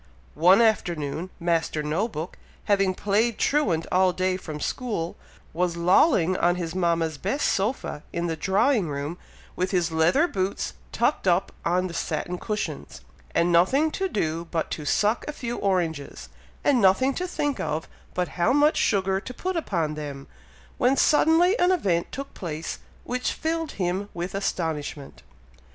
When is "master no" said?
1.39-2.07